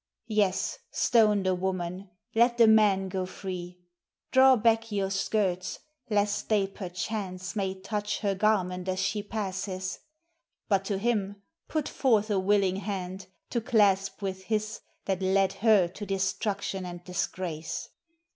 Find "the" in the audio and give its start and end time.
1.43-1.53, 2.57-2.65